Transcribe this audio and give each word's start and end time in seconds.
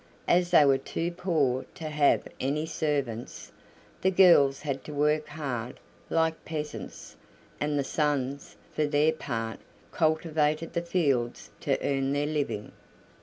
As 0.27 0.49
they 0.49 0.65
were 0.65 0.79
too 0.79 1.11
poor 1.11 1.63
to 1.75 1.87
have 1.89 2.27
any 2.39 2.65
servants, 2.65 3.51
the 4.01 4.09
girls 4.09 4.61
had 4.61 4.83
to 4.85 4.93
work 4.95 5.27
hard, 5.27 5.79
like 6.09 6.43
peasants, 6.43 7.15
and 7.59 7.77
the 7.77 7.83
sons, 7.83 8.55
for 8.73 8.87
their 8.87 9.11
part, 9.11 9.59
cultivated 9.91 10.73
the 10.73 10.81
fields 10.81 11.51
to 11.59 11.79
earn 11.87 12.13
their 12.13 12.25
living. 12.25 12.71